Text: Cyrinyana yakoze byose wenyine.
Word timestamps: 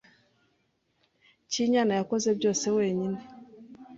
Cyrinyana 1.49 1.93
yakoze 1.99 2.29
byose 2.37 2.65
wenyine. 2.77 3.19